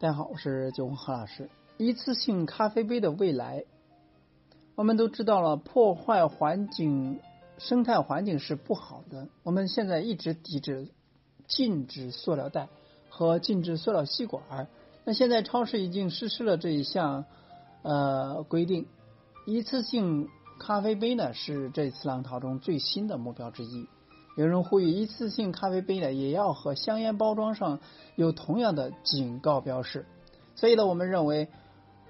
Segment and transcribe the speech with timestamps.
[0.00, 1.50] 大家好，我是九红何老师。
[1.76, 3.64] 一次性咖啡杯的未来，
[4.76, 7.18] 我们都知道了，破坏环境、
[7.58, 9.26] 生态环境是不好的。
[9.42, 10.88] 我们现在一直抵制、
[11.48, 12.68] 禁止塑料袋
[13.08, 14.68] 和禁止塑料吸管。
[15.04, 17.24] 那现在超市已经实施了这一项
[17.82, 18.86] 呃规定，
[19.46, 20.28] 一次性
[20.60, 23.88] 咖啡杯呢是这次浪潮中最新的目标之一。
[24.38, 27.80] 有人呼吁一次性咖啡杯呢，也要和香烟包装上
[28.14, 30.06] 有同样的警告标识。
[30.54, 31.48] 所以呢，我们认为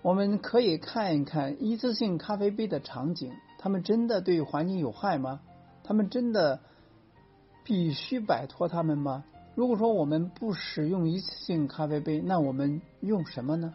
[0.00, 5.42] 我们可以看一看一次性咖啡杯的场景，他们真的对环境有害吗？
[5.82, 6.60] 他们真的
[7.62, 9.24] 必须摆脱它们吗？
[9.54, 13.74] 如果说我们不使用一次性咖啡杯，那我们用什么呢？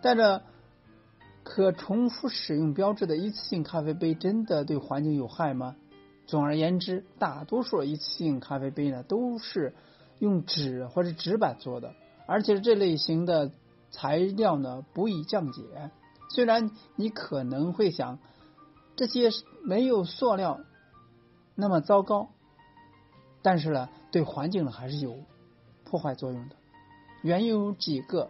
[0.00, 0.42] 带着
[1.42, 5.74] 可重复使用标志的一次性咖啡杯，真的对环境有害吗？
[6.28, 9.74] 总而言之，大多数一次性咖啡杯呢都是
[10.18, 11.94] 用纸或者纸板做的，
[12.26, 13.50] 而且这类型的
[13.90, 15.62] 材料呢不易降解。
[16.30, 18.18] 虽然你可能会想，
[18.94, 19.30] 这些
[19.64, 20.60] 没有塑料
[21.54, 22.28] 那么糟糕，
[23.40, 25.16] 但是呢，对环境呢还是有
[25.84, 26.56] 破坏作用的。
[27.22, 28.28] 原因有几个，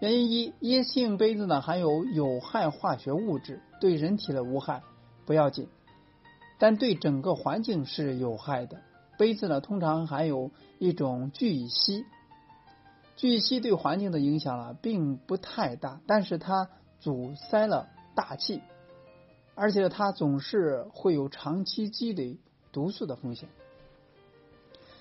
[0.00, 4.82] 原因一，一次性杯子呢含有有害化学物质，对人体的无害
[5.26, 5.68] 不要紧。
[6.64, 8.80] 但对整个环境是有害的。
[9.18, 12.06] 杯子呢，通常含有一种聚乙烯，
[13.16, 16.70] 聚乙烯对环境的影响呢并不太大，但是它
[17.00, 18.62] 阻塞了大气，
[19.54, 22.38] 而且它总是会有长期积累
[22.72, 23.50] 毒素的风险。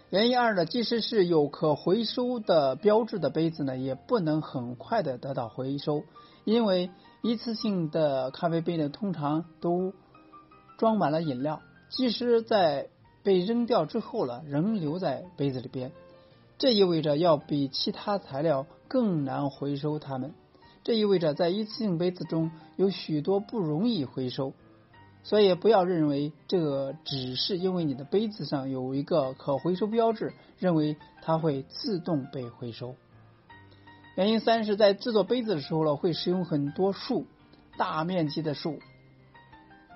[0.09, 6.03] 原因二呢，即使是有可回收的标志的杯子呢，也不能很快的得到回收，
[6.43, 6.91] 因为
[7.21, 9.93] 一次性的咖啡杯呢，通常都。
[10.77, 12.87] 装满了饮料，即使在
[13.23, 15.91] 被扔掉之后了，仍留在杯子里边。
[16.57, 20.33] 这意味着要比其他材料更难回收它们。
[20.83, 24.53] 这意味着在一次性杯子中有许多不容易回收。
[25.25, 32.95] 所以不要认为这只是因为你的杯子上有一个可回收标志，认为它会自动被回收。
[34.15, 37.25] 原因三是在制作杯子的时候呢，会使用很多树，
[37.77, 38.79] 大面积的树。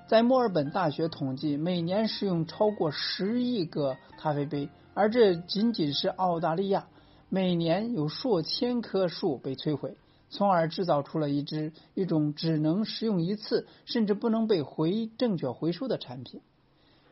[0.07, 6.87] 在墨尔本大学统计，每年使用超过十亿个咖啡杯，而这仅仅是澳大利亚，
[7.27, 9.97] 每年有数千棵树被摧毁，
[10.29, 16.39] 从而制造出了一只一种只能使用一次，甚至不能被回正确回收的产品。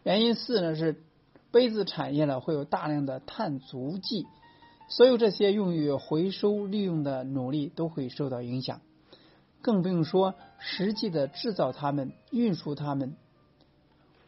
[0.04, 1.04] 原因四呢是
[1.52, 4.26] 杯子产业呢会有大量的碳足迹，
[4.88, 8.80] 所有这些用于回收利用的努力都会受到影响。
[9.66, 13.16] 更不用说实际的制造它们、运输它们、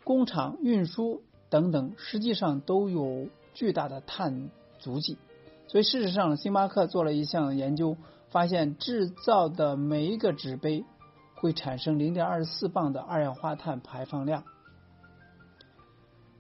[0.04, 1.22] 工厂运输
[1.52, 4.50] 等等，实际上都有巨大的碳
[4.80, 5.20] 足迹。
[5.68, 7.98] 所以，事实上，星巴克做了一项研究，
[8.32, 10.86] 发现制造的每一个纸杯
[11.36, 14.44] 会产生零点二四磅的二氧化碳排放量。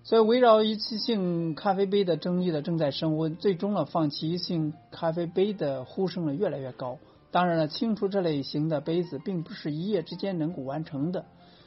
[0.01, 6.97] 所以，围绕一次性咖啡杯的争议呢正在升温，最终呢，放弃一次性咖啡杯的呼声呢越来越高。
[7.31, 11.25] 当然了，清除这类型的杯子并不是一夜之间能够完成的，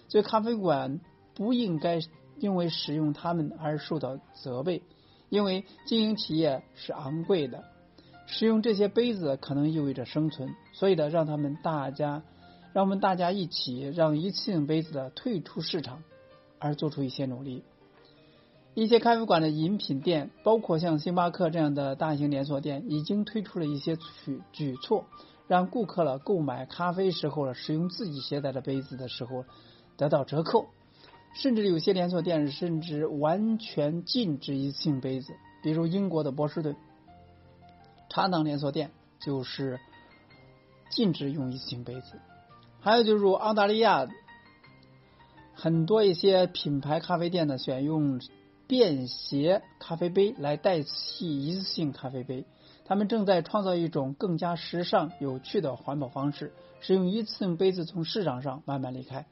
[0.08, 1.00] 所以咖啡馆
[1.34, 2.00] 不应该
[2.38, 4.82] 因为使用它们而受到责备，
[5.28, 7.64] 因为经营企业是昂贵的，
[8.26, 12.22] 使用这些杯子可能意味着生存，所以呢，让他们大家，
[12.72, 16.02] 让我们大家一起让一次性杯子的退出市场，
[16.58, 17.62] 而做出一些努力。
[18.74, 25.04] 一些咖啡馆的饮品店，包括像星巴克这样的大型连锁店，已经推出了一些举举措。
[25.50, 29.44] 让顾客了购买咖啡时候了使用自己携带的杯子的时候
[29.96, 30.68] 得到折扣，
[31.34, 36.76] 甚至有些连锁店甚至完全禁止一次性杯子，比如英国的波士顿
[38.08, 39.80] 茶档连锁店就是
[40.88, 42.20] 禁止用一次性杯子，
[42.80, 44.08] 还有就是澳大利亚
[45.52, 48.20] 很多一些品牌咖啡店呢选用
[48.68, 52.44] 便携咖啡杯来代替一次性咖啡杯。
[52.90, 59.26] 他们正在创造一种更加时尚、有趣的环保方式，使用一次性杯子从市场上慢慢离开。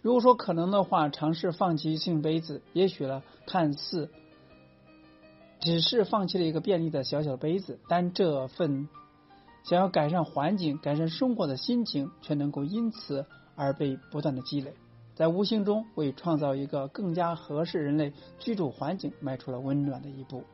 [0.00, 4.08] 如果说可能的话，尝试放弃一次性杯子，也许呢，看似
[5.60, 8.88] 只是放弃了一个便利的小小杯子，但这份
[9.64, 13.26] 想要改善环境、改善生活的心情，却能够因此
[13.56, 14.72] 而被不断的积累，
[15.14, 20.44] 在无形中为创造一个更加合适人类居住环境迈出了温暖的一步。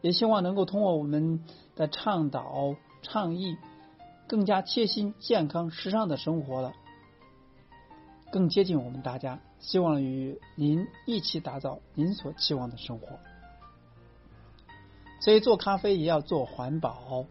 [0.00, 1.44] 也希望能够通过我们
[1.76, 3.56] 的倡导、倡议，
[4.26, 6.72] 更加贴心、健康、时尚的生活了。
[8.30, 13.18] 更接近我们大家，希望与您一起打造您所期望的生活。
[15.20, 17.26] 所以做咖啡也要做环保，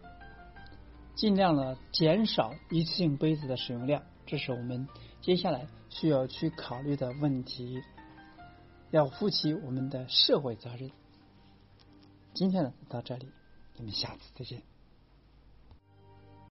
[1.14, 4.86] 尽量呢减少一次性杯子的使用量，这是我们
[5.22, 7.82] 接下来需要去考虑的问题，
[8.90, 10.90] 要负起我们的社会责任。
[12.32, 13.28] 今天呢就到这里，
[13.76, 14.62] 我们下次再见。